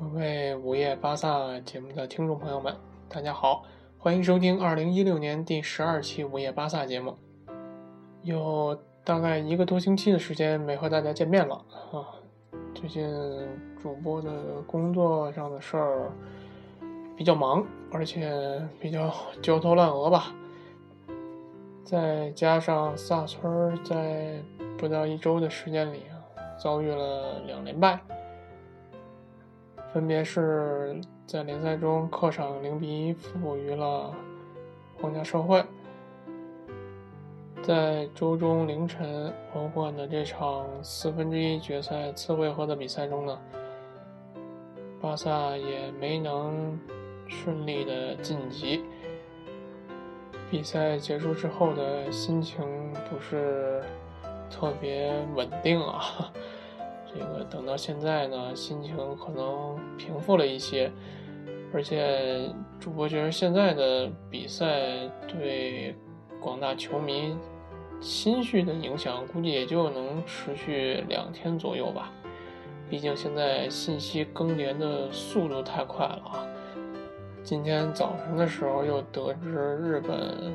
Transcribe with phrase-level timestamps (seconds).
[0.00, 2.74] 各位午夜巴萨节目的听众朋友们，
[3.06, 3.64] 大家好，
[3.98, 7.14] 欢迎收听二零一六年第十二期午夜巴萨节目。
[8.22, 11.54] 有大概一个多星期的时间没和大家见面了
[11.92, 12.16] 啊，
[12.74, 13.06] 最近
[13.82, 14.30] 主播的
[14.66, 16.10] 工作上的事儿
[17.14, 17.62] 比较忙，
[17.92, 19.12] 而且比较
[19.42, 20.34] 焦头烂额吧。
[21.84, 24.42] 再加上萨村在
[24.78, 26.16] 不到一周的时间里啊，
[26.58, 28.00] 遭遇了两连败。
[29.92, 34.14] 分别是在联赛中客场零比一负于了
[35.00, 35.64] 皇家社会，
[37.62, 43.38] 在周中凌晨轮换的这场四分之一决赛次回合的比赛中呢，
[45.00, 46.78] 巴萨也没能
[47.26, 48.84] 顺利的晋级。
[50.50, 52.64] 比赛结束之后的心情
[53.08, 53.82] 不是
[54.50, 56.32] 特别稳定啊。
[57.12, 60.90] 这个等到现在呢，心情可能平复了一些，
[61.74, 65.94] 而且主播觉得现在的比赛对
[66.40, 67.36] 广大球迷
[68.00, 72.12] 心绪的影响，估计也就能持续两天左右吧。
[72.88, 76.46] 毕竟现在信息更迭的速度太快了啊！
[77.42, 80.52] 今天早晨的时候又得知日本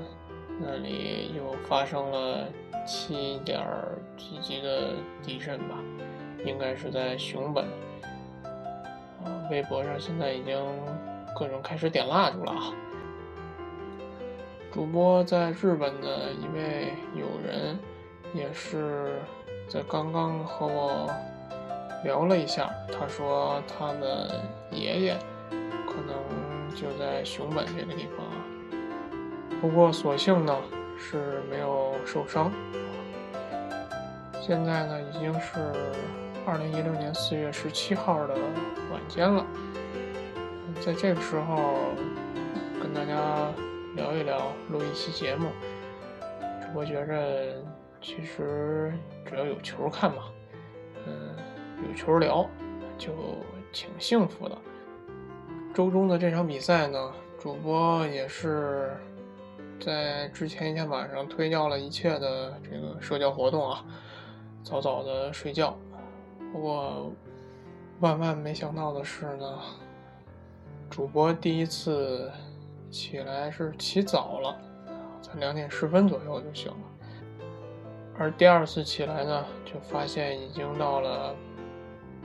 [0.61, 2.45] 那里又发生了
[2.85, 3.65] 七点
[4.17, 5.77] 几级的地震吧。
[6.45, 7.65] 应该是在熊本，
[9.23, 10.55] 啊，微博上现在已经
[11.35, 12.71] 各种开始点蜡烛了啊。
[14.71, 17.79] 主播在日本的一位友人，
[18.33, 19.19] 也是
[19.67, 21.09] 在刚刚和我
[22.03, 25.17] 聊了一下，他说他的爷爷
[25.87, 28.37] 可能就在熊本这个地方啊，
[29.59, 30.55] 不过所幸呢
[30.95, 32.51] 是没有受伤。
[34.39, 35.73] 现在呢已经是。
[36.47, 38.35] 二零一六年四月十七号的
[38.91, 39.43] 晚间了，
[40.79, 41.73] 在这个时候
[42.79, 43.51] 跟大家
[43.95, 45.49] 聊一聊，录一期节目。
[46.61, 47.63] 主播觉着，
[47.99, 48.93] 其实
[49.25, 50.25] 只要有球看嘛，
[51.07, 51.35] 嗯，
[51.87, 52.47] 有球聊，
[52.95, 53.11] 就
[53.73, 54.55] 挺幸福的。
[55.73, 58.95] 周中的这场比赛呢，主播也是
[59.79, 63.83] 在之前一天晚上推掉了一切的这个社交活动啊，
[64.61, 65.75] 早早的睡觉。
[66.55, 67.11] 我，
[67.99, 69.59] 万万没想到的是呢，
[70.89, 72.31] 主播第一次
[72.89, 74.57] 起来是起早了，
[75.21, 76.77] 才两点十分左右就醒了。
[78.17, 81.35] 而第二次起来呢，就发现已经到了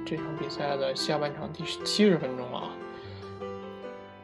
[0.07, 2.71] 这场比赛的下半场第七十分钟了。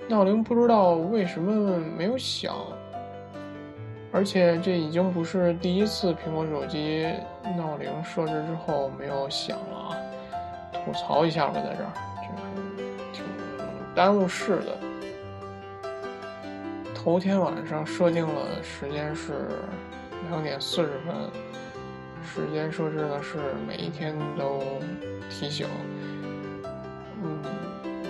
[0.08, 2.54] 闹铃不知道为什么没有响，
[4.16, 7.06] 而且这已经不是第一次苹果手机
[7.54, 9.96] 闹铃设置之后没有响了啊。
[10.72, 13.22] 吐槽一下吧，在这儿就是挺
[13.94, 14.78] 耽误事的。
[16.94, 19.50] 头天晚上设定了时间是
[20.30, 21.14] 两点四十分，
[22.24, 23.36] 时间设置呢是
[23.68, 24.62] 每一天都
[25.28, 25.66] 提醒。
[27.22, 27.38] 嗯，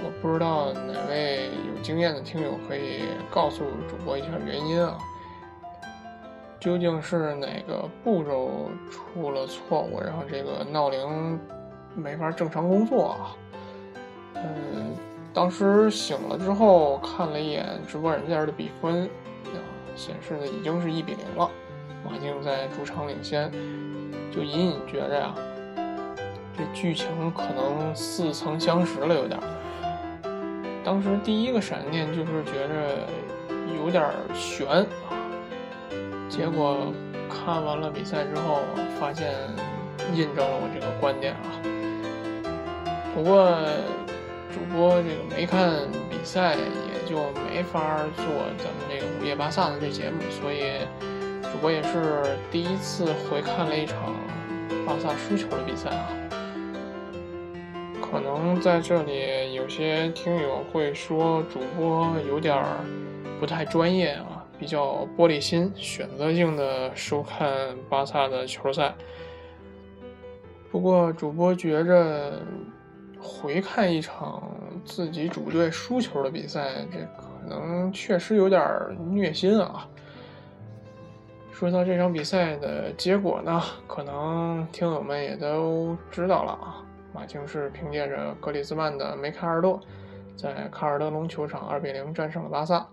[0.04, 4.96] 我不知道哪位有经验的听友可以告诉主播一下原因啊？
[6.66, 11.38] 究竟是哪个步骤出了错误，然后这个闹铃？
[11.94, 13.36] 没法正常工作啊，
[14.34, 14.92] 嗯，
[15.32, 19.56] 当时醒了之后看了一眼直播软件的比分，啊，
[19.94, 21.48] 显示的已经是一比零了，
[22.04, 23.48] 马竞在主场领先，
[24.32, 25.34] 就隐隐觉着呀，
[26.58, 29.38] 这剧情可能似曾相识了有点。
[30.84, 33.06] 当时第一个闪念就是觉着
[33.80, 35.16] 有点悬啊，
[36.28, 36.92] 结果
[37.28, 38.60] 看完了比赛之后，
[39.00, 39.32] 发现
[40.14, 41.48] 印证了我这个观点啊。
[43.14, 43.50] 不过，
[44.52, 45.72] 主播这个没看
[46.10, 47.16] 比赛，也就
[47.48, 48.24] 没法做
[48.58, 50.84] 咱们这个午夜巴萨的这节目，所以
[51.50, 54.14] 主播也是第一次回看了一场
[54.84, 56.08] 巴萨输球的比赛啊。
[58.02, 62.62] 可能在这里有些听友会说主播有点
[63.40, 64.25] 不太专业啊，
[64.58, 68.94] 比较玻璃心，选择性的收看巴萨的球赛。
[70.70, 72.40] 不过主播觉着。
[73.18, 74.42] 回看一场
[74.84, 78.62] 自己主队输球的比赛，这可能确实有点
[79.10, 79.88] 虐心啊。
[81.50, 86.84] 说到这场比赛的结果呢，可能听友们也都知道了啊。
[87.12, 89.80] 马竞是凭借着格里兹曼的梅开二度，
[90.36, 92.86] 在卡尔德隆球场二比零战胜了巴萨，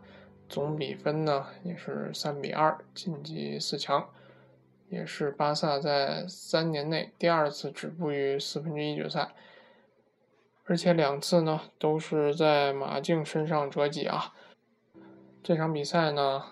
[0.53, 4.07] 总比分呢也是三比二晋级四强，
[4.87, 9.29] 也是巴萨在三年内第二次止步于四分之一决赛。
[10.65, 14.31] 而且两次呢都是在马竞身上折戟啊。
[15.41, 16.43] 这场比赛呢，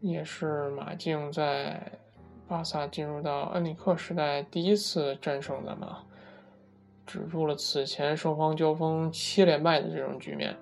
[0.00, 1.92] 也是马竞在
[2.48, 5.88] 巴萨进入到恩里克时代第一次战胜咱们，
[7.06, 10.56] 止住了此前双方交锋七连败的这种局面。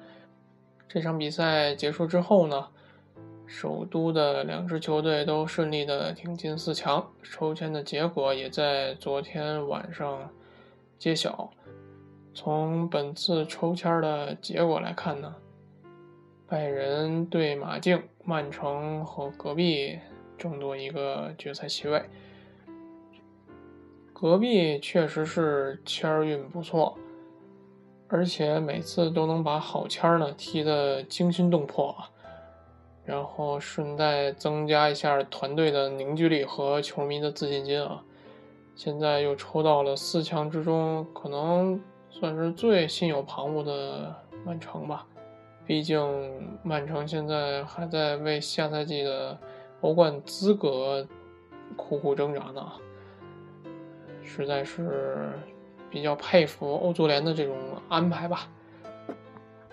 [0.92, 2.68] 这场比赛结束之后呢？
[3.46, 10.28] 首都的两支球队都顺利的挺进四强，抽签的结果也在昨天晚上
[10.98, 11.50] 揭晓。
[12.34, 15.34] 从本次抽签的结果来看呢，
[16.46, 19.98] 拜仁对马竞、曼城和隔壁
[20.36, 22.02] 争夺一个决赛席位。
[24.12, 26.98] 隔壁确实是签运不错，
[28.12, 32.10] 而且每次都能把好签呢踢得惊心动魄啊。
[33.04, 38.04] 然后顺带增加一下团队的凝聚力和球迷的自信心啊！
[38.76, 41.80] 现在又抽到了四强之中，可能
[42.10, 44.14] 算是最心有旁骛的
[44.44, 45.04] 曼城吧。
[45.66, 49.36] 毕竟曼城现在还在为下赛季的
[49.80, 51.04] 欧冠资格
[51.76, 52.72] 苦苦挣扎呢，
[54.22, 55.32] 实在是
[55.92, 57.54] 比较佩服欧足联的这种
[57.88, 58.48] 安排吧。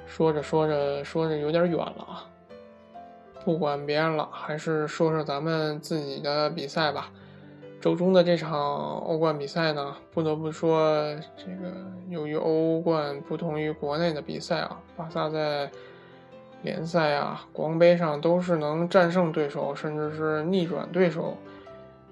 [0.05, 2.25] 说着说着说着有点远了啊！
[3.45, 7.09] 不管别人了，还是说说咱们自己的比赛吧。
[7.79, 8.51] 周中的这场
[8.97, 11.73] 欧冠比赛呢，不得不说，这个
[12.09, 15.71] 由于欧冠不同于国内的比赛啊，巴萨在
[16.63, 21.37] 联赛啊、国杯上都是能战胜对手，甚至是逆转对手。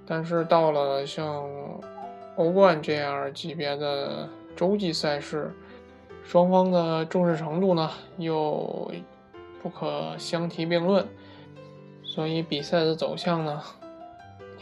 [0.06, 1.44] 但是到了像
[2.38, 5.52] 欧冠这样级别的洲际赛事，
[6.24, 8.92] 双方的重视程度呢，又。
[9.60, 11.06] 不可相提并论，
[12.04, 13.62] 所以比赛的走向呢，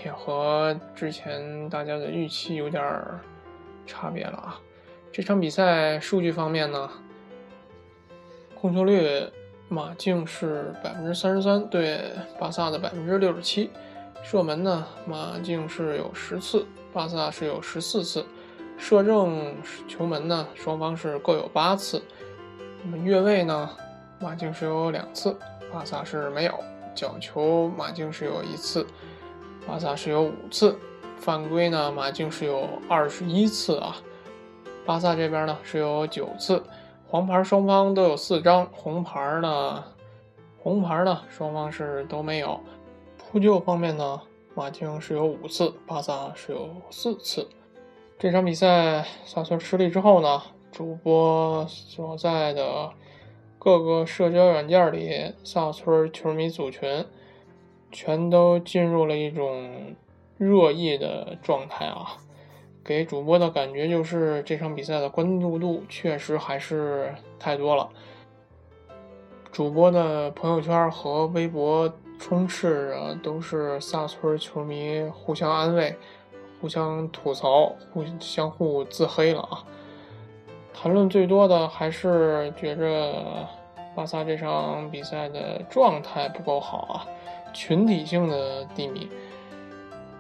[0.04, 2.82] 也和之前大家的预期有点
[3.86, 4.60] 差别了啊。
[5.12, 6.90] 这场比赛数据方面呢，
[8.60, 9.28] 控球率
[9.68, 12.00] 马竞是百分之三十三，对
[12.40, 13.70] 巴萨的百分之六十七；
[14.24, 18.22] 射门呢，马竞是有十次，巴萨是有十四次；
[18.78, 19.54] 射正
[19.86, 22.02] 球门呢，双方是各有八次。
[22.82, 23.70] 那么越位呢？
[24.22, 25.38] 马竞是有两次，
[25.74, 26.58] 巴萨是没有
[26.96, 28.88] 角球，马竞是有一次，
[29.68, 30.80] 巴萨是有五次
[31.18, 33.98] 犯规呢，马竞是有二十一次啊，
[34.86, 36.64] 巴萨这边呢是有九次，
[37.10, 39.84] 黄牌双方都有四张，红牌呢，
[40.60, 42.58] 红牌呢双方是都没有，
[43.18, 44.22] 扑救方面呢，
[44.56, 47.48] 马竞是有五次，巴萨是有四次，
[48.18, 50.42] 这场比赛萨村失利之后呢，
[50.72, 52.92] 主播所在的。
[53.58, 57.04] 各个社交软件里，萨村球迷组群
[57.92, 59.96] 全都进入了一种
[60.38, 62.18] 热议的状态啊！
[62.84, 67.90] 给主播的感觉就是这场比赛的关注度确实还是太多了。
[69.52, 75.96] 主播的朋友圈和微博充斥着都是萨村球迷互相安慰、
[76.60, 79.64] 互相吐槽、互相互自黑了啊！
[80.74, 83.48] 谈论最多的还是觉着
[83.96, 87.06] 巴萨这场比赛的状态不够好啊，
[87.54, 89.08] 群体性的低迷。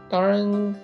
[0.07, 0.75] 当然，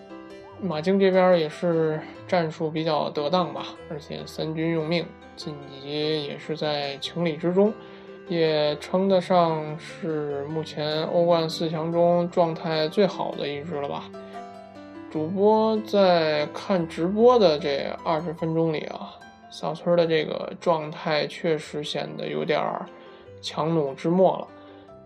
[0.59, 7.73] 马竞这边也是战术比较得当吧，而且三军用命，晋级也是在情理之中，
[8.27, 14.03] 也称得上是目前欧冠四强中状态最好的一支了吧。
[15.11, 19.13] 主播在看直播的这二十分钟里啊。
[19.49, 22.57] 小村的这个状态确实显得有点
[23.41, 24.47] 强弩之末了，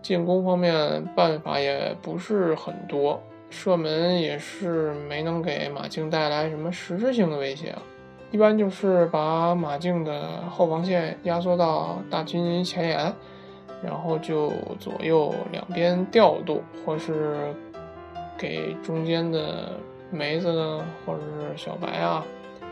[0.00, 3.20] 进攻方面办法也不是很多，
[3.50, 7.82] 射门也是没能给马竞带来什么实质性的威胁啊，
[8.30, 13.14] 一般就是把马竞的后防线压缩到大军前沿，
[13.82, 17.54] 然后就左右两边调度，或是
[18.36, 19.72] 给中间的
[20.10, 22.24] 梅子呢，或者是小白啊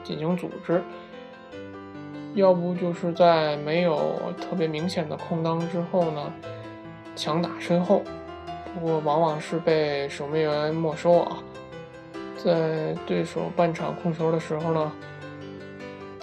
[0.03, 0.83] 进行组织。
[2.35, 6.33] 要不就是在没有特别明显的空当之后呢，
[7.15, 8.03] 强打身后，
[8.75, 11.39] 不过往往是被守门员没收啊。
[12.45, 14.93] 在对手半场控球的时候呢，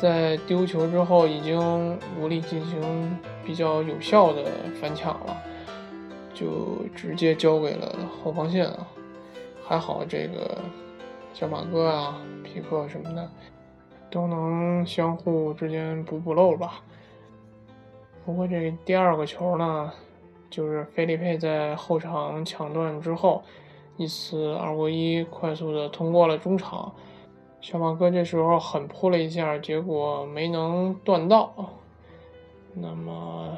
[0.02, 4.44] 在丢球之后已经无力进行比较有效的
[4.82, 5.38] 反抢了，
[6.34, 8.88] 就直接交给了后防线啊。
[9.64, 10.58] 还好这个
[11.36, 13.30] 小马哥啊、皮克什么的。
[14.10, 16.82] 都能相互之间补补漏吧。
[18.26, 19.90] 不过这第二个球呢，
[20.50, 23.42] 就是菲利佩在后场抢断之后，
[23.96, 26.92] 一次二过一，快速的通过了中场。
[27.62, 31.54] 小马哥这时候狠扑了一下，结果没能断到。
[32.74, 33.56] 那么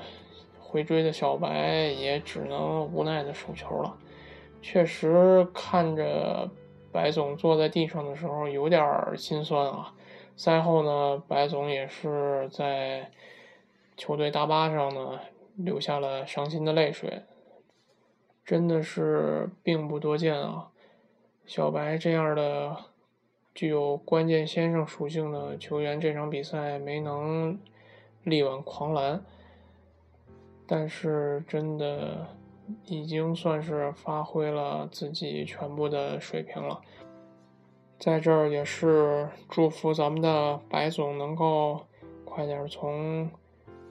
[0.60, 3.96] 回追的小白也只能无奈的手球了。
[4.62, 6.52] 确实看着
[6.92, 8.84] 白总坐在地上的时候有点
[9.16, 9.94] 心酸啊。
[10.36, 13.10] 赛后呢，白总也是在
[13.96, 15.20] 球队大巴上呢
[15.56, 17.24] 流下了伤心的泪水。
[18.44, 20.72] 真的是并不多见啊，
[21.46, 22.76] 小白这样的
[23.54, 27.60] 具有关键先生属性的球员，这场比赛没能
[28.24, 29.24] 力挽狂澜，
[30.66, 32.28] 但是真的
[32.86, 36.82] 已经算是发挥了自己全部的水平了。
[38.00, 41.86] 在这儿也是祝福咱们的白总能够
[42.26, 43.30] 快点从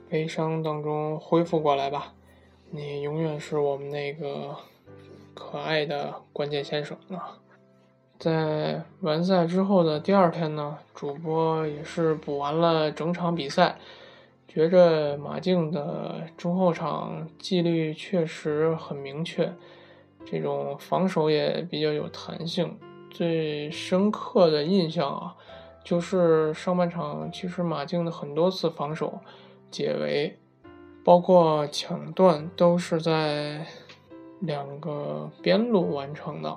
[0.08, 2.14] 悲伤当中恢复过来吧。
[2.70, 4.56] 你永远是我们那个
[5.34, 7.38] 可爱的关键先生啊！
[8.22, 13.74] 在完赛之后的第二天呢，主播也是补完了整场比赛，
[14.46, 19.52] 觉着马竞的中后场纪律确实很明确，
[20.24, 22.78] 这种防守也比较有弹性。
[23.10, 25.34] 最深刻的印象啊，
[25.82, 29.18] 就是上半场其实马竞的很多次防守
[29.68, 30.38] 解围。
[31.02, 33.66] 包括抢断都是在
[34.38, 36.56] 两个边路完成的。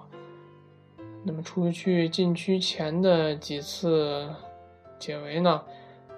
[1.28, 4.30] 那么出去禁区前的几次
[5.00, 5.60] 解围呢，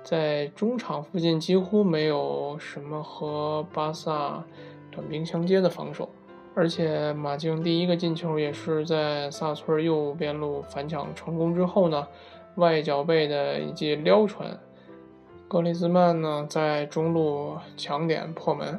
[0.04, 4.44] 在中场附近几乎没有什么和巴萨
[4.92, 6.10] 短兵相接的防守，
[6.54, 12.06] 而且马竞第一个进球也是在萨村右边路反抢成功之后呢，
[12.56, 14.60] 外脚背的一记撩传。
[15.48, 18.78] 格里兹曼呢，在中路抢点破门。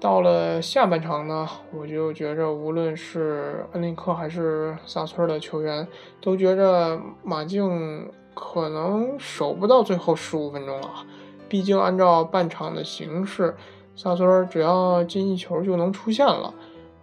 [0.00, 5.86] 到了下半场呢，我就觉着，无论是恩里克还是萨村的球员，
[6.20, 11.04] 都觉着马竞可能守不到最后十五分钟了。
[11.48, 13.56] 毕竟按照半场的形势，
[13.96, 16.54] 萨村只要进一球就能出线了。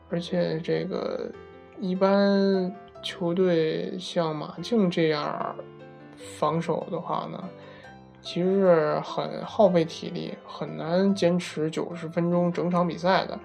[0.09, 1.29] 而且这个
[1.81, 2.73] 一般
[3.03, 5.53] 球队像马竞这样
[6.37, 7.43] 防守的话呢？
[8.25, 13.39] 其实是很耗费体力，很难坚持九十分钟整场比赛的，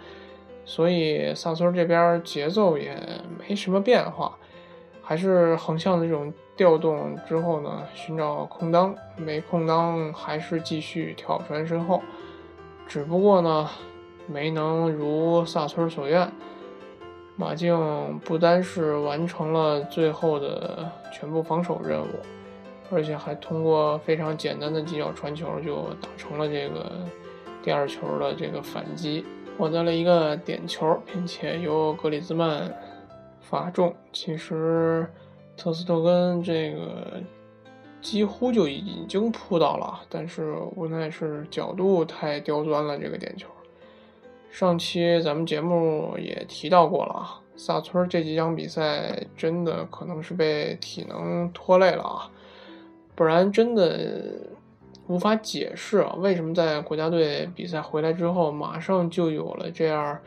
[0.64, 2.96] 所以萨村这边节奏也
[3.38, 4.34] 没什么变化，
[5.02, 12.00] 还是横向的这种调动之后呢，寻找空当，没空当还是继续挑传身后，
[12.87, 13.68] 只不过呢，
[14.26, 16.32] 没能如萨村所愿，
[17.37, 22.06] 马竞不单是完成了最后的全部防守任务。
[22.90, 26.90] 而且还通过非常简单的几脚传球就打成了这个
[27.62, 29.25] 第二球的这个反击，
[29.56, 32.75] 获得了一个点球，并且由格里兹曼
[33.40, 33.94] 罚中。
[34.12, 35.06] 其实
[35.56, 37.23] 特斯托根这个
[38.00, 43.47] 几乎就已经扑到了，但是无奈是角度太刁钻了这个点球。
[44.50, 52.30] 上期咱们节目也提到过了啊，萨村这几场比赛真的可能是被体能拖累了啊。
[53.20, 54.32] 不然真的
[55.06, 60.18] 无法解释啊，为什么在国家队比赛回来之后，马上就有了这样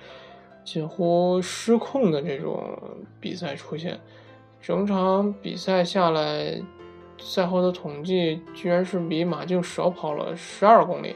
[0.63, 2.63] 近乎失控的这种
[3.19, 3.99] 比赛出现？
[4.61, 6.61] 整场比赛下来，
[7.17, 11.15] 赛后的统计居然是比马竞少跑了十二公里，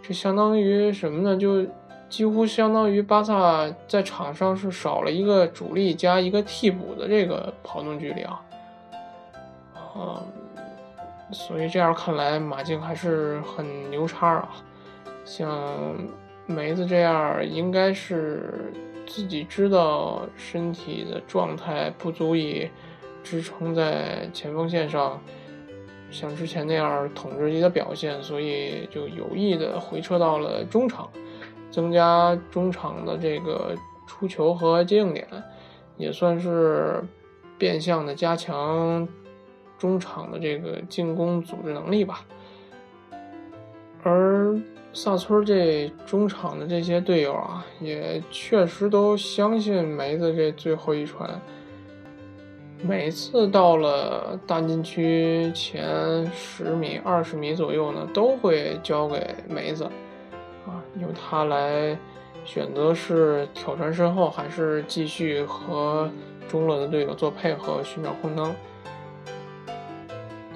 [0.00, 1.36] 这相当于什么呢？
[1.36, 1.66] 就
[2.08, 8.42] 几乎相当于巴萨在场上是少了一个主力加一个替补的这个跑动距离啊，
[9.74, 10.24] 啊。
[11.32, 14.48] 所以这样看来，马竞还是很牛叉啊！
[15.24, 15.96] 像
[16.46, 18.72] 梅子这样，应该是
[19.06, 22.68] 自己知道身体的状态不足以
[23.22, 25.20] 支撑在前锋线上，
[26.10, 31.08] 像之前那样统治级的表现，所以就有意的回撤到了中场，
[31.70, 33.74] 增加中场的这个
[34.06, 35.26] 出球和接应点，
[35.96, 37.02] 也算是
[37.58, 39.08] 变相的加强。
[39.78, 42.24] 中场的这个进攻组织能力吧，
[44.02, 44.58] 而
[44.92, 51.28] 萨村这中场的这些队友啊，也确实都相信梅子这最后一传。
[52.82, 59.84] 每次到了大禁区前十米、二十米左右呢，都会交给梅子，
[60.66, 61.98] 啊，由他来
[62.44, 66.10] 选择是挑传身后，还是继续和
[66.46, 68.54] 中路的队友做配合，寻找空当。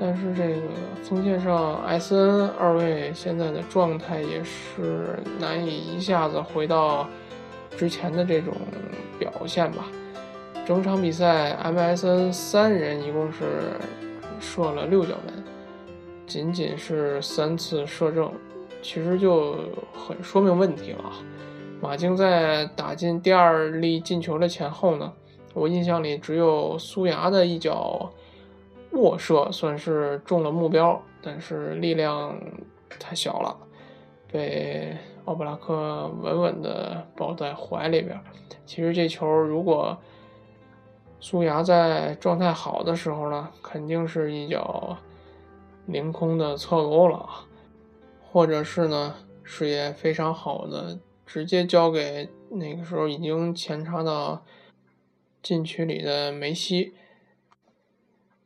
[0.01, 0.69] 但是这个
[1.03, 7.09] 锋线上，S N 二位现在的状态也是难以一下子回到
[7.77, 8.55] 之前的这种
[9.19, 9.87] 表现吧。
[10.65, 13.73] 整场比赛，MSN 三人一共是
[14.39, 15.43] 射了六脚门，
[16.27, 18.31] 仅仅是三次射正，
[18.81, 19.57] 其实就
[19.93, 21.11] 很说明问题了。
[21.81, 25.13] 马竞在打进第二粒进球的前后呢，
[25.55, 28.13] 我印象里只有苏牙的一脚
[28.99, 32.39] 卧射算是中了目标，但是力量
[32.99, 33.57] 太小了，
[34.31, 38.21] 被奥布拉克稳稳的抱在怀里边。
[38.67, 39.97] 其实这球如果
[41.21, 44.97] 苏牙在状态好的时候呢，肯定是一脚
[45.87, 47.29] 凌空的侧勾了，
[48.31, 54.43] 或者是呢视野非常好的直接交给那个时候已经前插到
[55.43, 56.95] 禁区里的梅西，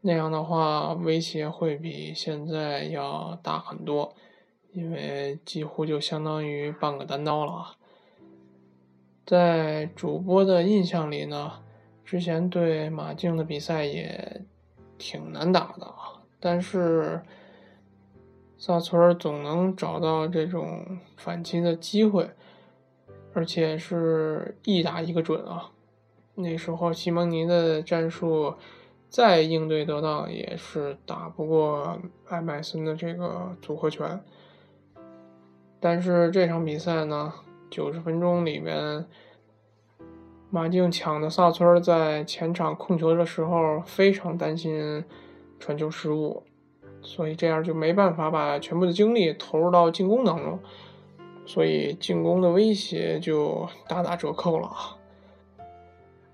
[0.03, 4.15] 那样的话威胁会比现在要大很多，
[4.73, 7.77] 因为几乎就相当于半个单刀了。
[9.25, 11.55] 在主播的印象里呢。
[12.05, 14.43] 之前对马竞的比赛也
[14.99, 17.23] 挺难打的啊，但是
[18.59, 22.29] 萨村总能找到这种反击的机会，
[23.33, 25.71] 而且是一打一个准啊。
[26.35, 28.57] 那时候西蒙尼的战术
[29.13, 34.19] 再应对得当，也是打不过艾麦森的这个组合拳。
[35.79, 37.33] 但是这场比赛呢，
[37.71, 39.07] 九十分钟里面。
[40.55, 45.03] 马竞抢的萨村在前场控球的时候非常担心
[45.59, 46.43] 传球失误，
[47.01, 50.59] 所以这样就没办法把全部的精力投入到进攻当中，
[51.47, 54.71] 所以进攻的威胁就大打折扣了。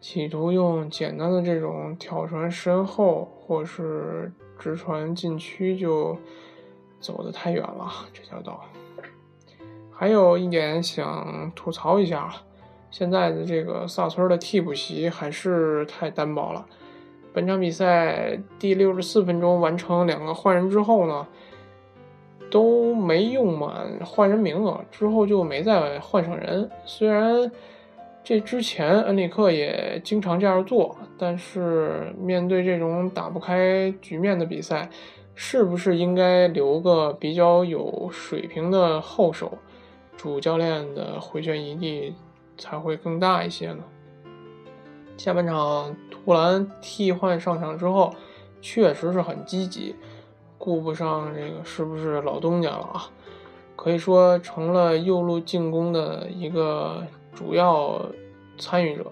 [0.01, 6.17] 企图用简单的这种挑传身后或是直传禁区就
[7.01, 8.65] 走得太远了，这条道。
[9.91, 12.33] 还有一点想吐槽一下。
[12.91, 16.65] 现在的这个萨村的替补席还是太单薄了。
[17.35, 21.27] 本场比赛第六十四分钟完成两个换人之后呢，
[22.51, 26.71] 都没用满换人名额，之后就没再换上人。
[26.87, 27.53] 虽然
[28.29, 34.91] 这之前恩里克也经常这样做，但是面对这种打不开局面的比赛，
[35.35, 39.57] 是不是应该留个比较有水平的后手？
[40.15, 42.15] 主教练的回旋余地。
[42.59, 43.85] 才会更大一些呢。
[45.17, 48.13] 下半场图兰替换上场之后，
[48.61, 49.95] 确实是很积极，
[50.59, 53.09] 顾不上这个是不是老东家了啊，
[53.77, 57.07] 可以说成了右路进攻的一个
[57.39, 58.05] 主要
[58.59, 59.05] 参与者。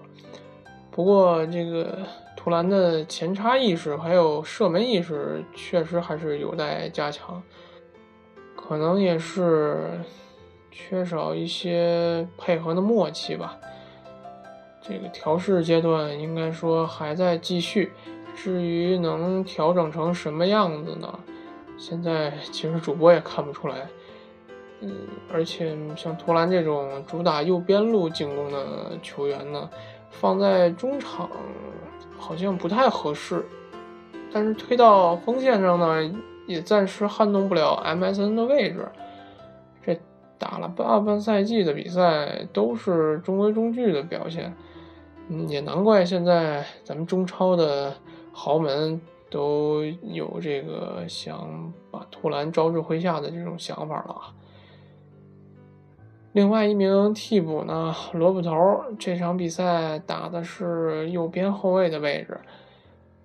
[0.91, 1.99] 不过这个
[2.35, 7.41] 图兰的前插意识还有射门意识确实还是有待加强，
[8.55, 10.01] 可能也是。
[10.79, 13.57] 缺少一些配合的默契吧，
[14.79, 17.91] 这个调试阶段应该说还在继续。
[18.35, 21.19] 至于能调整成什么样子呢？
[21.79, 23.87] 现在其实主播也看不出来。
[24.81, 24.95] 嗯，
[25.31, 29.69] 而且像图兰这种主打右边路进攻的球员呢，
[30.11, 31.29] 放在中场
[32.17, 33.43] 好像不太合适。
[34.31, 36.13] 但是推到锋线上呢，
[36.45, 38.87] 也暂时撼动不了 MSN 的位置。
[39.83, 39.97] 这
[40.37, 44.53] 打了大半赛季的比赛都是中规中矩的表现，
[45.29, 47.95] 嗯，也难怪现在咱们中超的
[48.31, 54.15] 豪门都有这个想把图兰招至麾下的这种想法了。
[56.37, 58.53] 另外一名替补呢，萝卜头
[58.99, 62.39] 这场比赛打的是右边后卫的位置，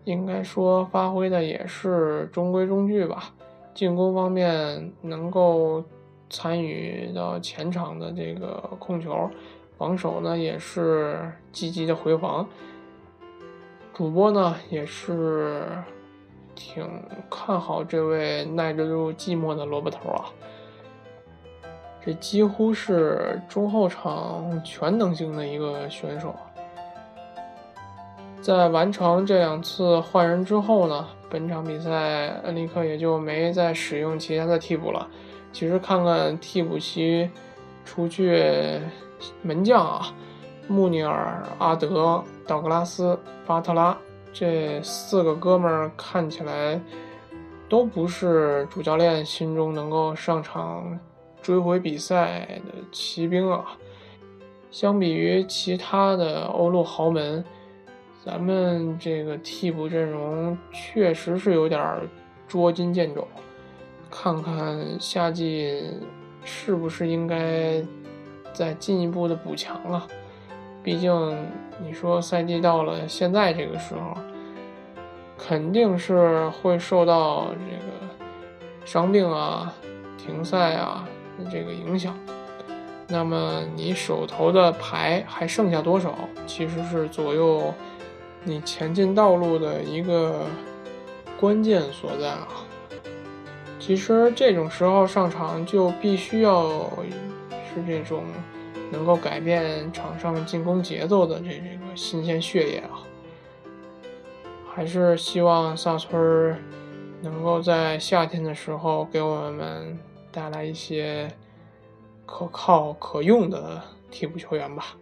[0.05, 3.35] 应该说发挥的也是中规中矩吧，
[3.75, 5.85] 进攻方面能够。
[6.31, 9.29] 参与到前场的这个控球，
[9.77, 12.49] 防守呢也是积极的回防。
[13.93, 15.67] 主播呢也是
[16.55, 16.89] 挺
[17.29, 20.25] 看好这位耐得住寂寞的萝卜头啊，
[22.05, 26.35] 这几乎是中后场全能型的一个选手。
[28.41, 35.07] 在完成这两次换人之后呢，本场比赛恩里克也就没再使用其他的替补了。
[35.53, 37.31] 其实看看替补席，
[37.85, 38.81] 除去
[39.43, 40.13] 门将啊，
[40.67, 43.97] 穆尼尔、阿德、道格拉斯、巴特拉
[44.33, 46.81] 这四个哥们儿看起来
[47.69, 50.99] 都不是主教练心中能够上场
[51.43, 53.77] 追回比赛的骑兵啊。
[54.71, 57.45] 相比于其他的欧陆豪门，
[58.25, 62.01] 咱们这个替补阵容确实是有点
[62.49, 63.29] 捉襟见肘。
[64.11, 65.83] 看看夏季
[66.45, 67.83] 是不是应该
[68.53, 70.07] 再进一步的补强了？
[70.83, 71.37] 毕竟
[71.83, 74.17] 你说赛季到了现在这个时候，
[75.39, 79.73] 肯定是会受到这个伤病啊、
[80.19, 81.09] 停赛啊
[81.51, 82.17] 这个影响。
[83.09, 87.75] 那么你手头的牌还剩下多少，其实是左右
[88.45, 90.47] 你前进道路的一个
[91.39, 92.49] 关键所在啊。
[93.79, 96.89] 其实这种时候上场就必须要
[97.51, 98.23] 是这种
[98.91, 103.03] 能够改变场上进攻节奏的这这个新鲜血液啊！
[104.73, 106.57] 还是希望萨村
[107.21, 109.99] 能够在夏天的时候给我们
[110.33, 111.31] 带来一些
[112.27, 114.97] 可靠可用的替补球员吧。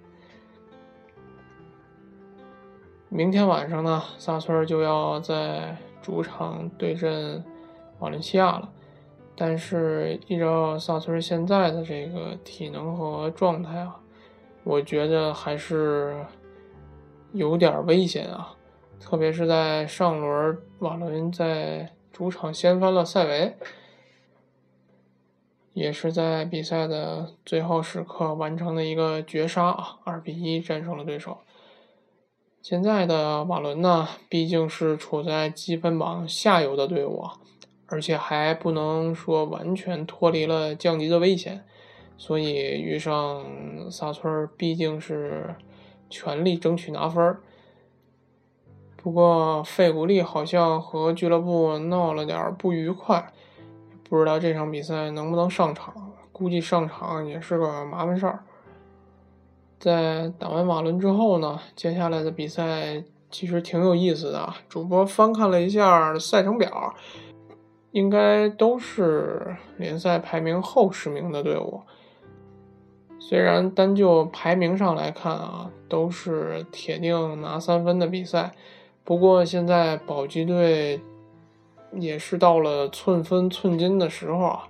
[3.08, 7.42] 明天晚上呢，萨村就要在主场对阵。
[8.00, 8.72] 瓦伦西亚了，
[9.36, 14.00] 但是依照萨村现在的这个体能和状态啊，
[14.64, 16.24] 我觉得还是
[17.34, 18.56] 有点危险啊。
[18.98, 23.54] 特别是在上轮瓦伦在主场掀翻了塞维，
[25.72, 31.38] 也是在比赛的最后时刻完成的一个绝杀啊，二比一战胜了对手。
[32.62, 37.34] 现在的瓦伦呢，毕竟是处在积分榜下游的队伍啊。
[37.92, 41.64] 而且还不能说完全脱离了降级的危险，
[42.16, 43.44] 所以遇上
[43.90, 45.56] 萨村毕竟是
[46.08, 47.36] 全力争取拿分
[48.96, 53.32] 不过费古利好像和俱乐部闹了点不愉快，
[54.10, 58.40] 不知道这场比赛能不能上场，估计上场也是个麻烦事儿。
[59.78, 64.52] 在打完马伦之后呢，接下来的比赛其实挺有意思的。
[64.68, 66.94] 主播翻看了一下赛程表。
[67.92, 71.80] 应该都是联赛排名后十名的队伍。
[73.18, 78.52] 虽然单就排名上来看啊，都是铁定拿三分的比赛，
[79.02, 81.00] 不过现在保级队
[81.92, 84.68] 也是到了寸分寸金的时候啊，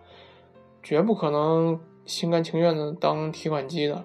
[0.82, 4.04] 绝不可能心甘情愿的当提款机的。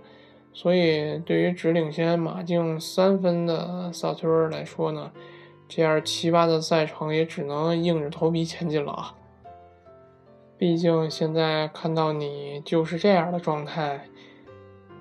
[0.54, 5.12] 所以，对于只领先马竞三分的萨村来说呢？
[5.68, 9.16] 这样七八的赛程也只能硬着头皮前进了啊！
[10.58, 14.08] 毕竟现在看到你就是这样的状态，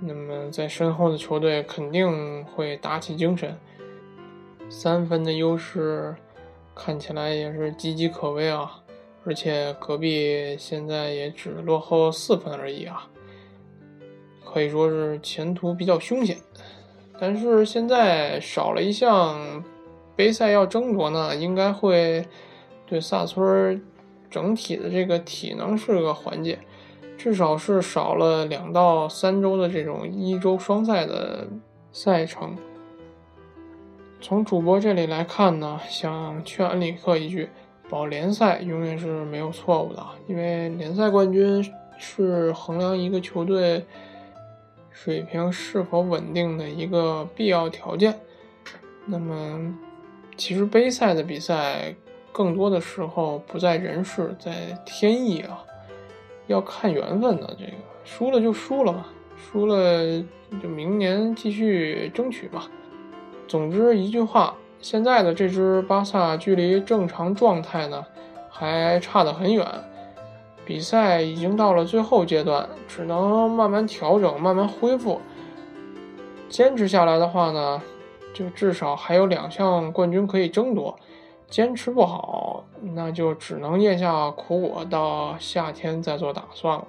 [0.01, 3.57] 那么在身后的球队肯定会打起精神。
[4.71, 6.17] 三分的优势
[6.75, 8.83] 看起来也是岌岌可危啊！
[9.25, 13.09] 而且隔壁现在也只落后四分而已啊，
[14.45, 16.37] 可以说是前途比较凶险。
[17.19, 19.65] 但是现在少了一项。
[20.17, 22.25] 杯赛要争夺呢，应该会
[22.87, 23.85] 对萨村
[24.31, 26.57] 整体的这个体能是个缓解，
[27.19, 31.49] 至少是少了两到三周的这种一周双赛的
[31.91, 32.57] 赛程。
[34.27, 37.47] 从主播这里来看呢，想劝恩里克一句：
[37.91, 41.63] 保联赛永远是没有错误的，因为联赛冠军
[41.99, 43.85] 是衡量一个球队
[44.91, 48.19] 水平是否稳定的一个必要条件。
[49.05, 49.77] 那么。
[50.39, 51.95] 其实杯赛的比赛，
[52.33, 55.63] 更多的时候不在人事，在天意啊，
[56.47, 57.55] 要看缘分的。
[57.59, 57.73] 这个
[58.05, 59.07] 输了就输了嘛，
[59.37, 60.03] 输了
[60.63, 62.65] 就明年继续争取嘛。
[63.47, 68.05] 总之一句话，现在的这支巴萨距离正常状态呢，
[68.51, 69.67] 还差得很远。
[70.65, 75.21] 比赛已经到了最后阶段，只能慢慢调整，慢慢恢复。
[76.49, 77.83] 坚持下来的话呢？
[78.33, 80.99] 就至少还有两项冠军可以争夺，
[81.49, 86.85] 坚持不好，那就只能咽下苦果，到夏天再做打算了。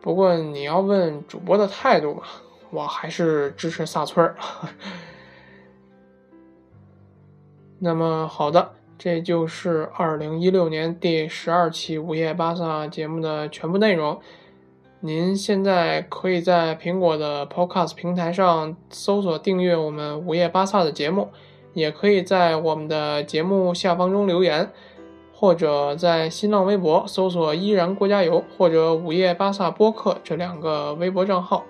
[0.00, 2.22] 不过你要问主播的态度嘛，
[2.70, 4.34] 我还是支持萨村儿。
[7.82, 14.20] 那么好的，这就是二零一六年第十二期午夜巴萨节目的全部内容。
[15.00, 21.30] 您现在可以在苹果的 Podcast 平台上搜索订阅我们午夜巴萨的节目，
[21.72, 24.70] 也可以在我们的节目下方中留言，
[25.32, 31.64] 或者在新浪微博搜索“依然郭加油”或者“午夜巴萨播客”这两个微博账号，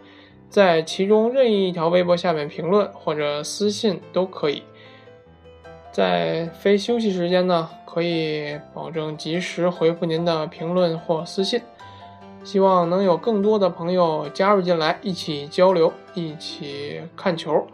[0.49, 4.64] 在其中任意一条微博下面评论或者私信都可以。
[5.92, 11.61] 在非休息时间呢，可以保证及时回复您的评论或私信。
[12.42, 17.66] 希望能有更多的朋友加入进来，一起交流，一起看球。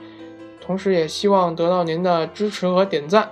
[0.60, 3.30] 同时，也希望得到您的支持和点赞，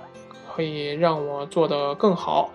[0.55, 2.51] 可以让我做得更好。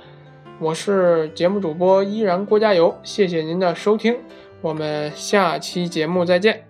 [0.59, 4.17] 我是节目主播依然郭加油，谢谢您的收听，
[4.63, 6.65] 我们下期节目再见。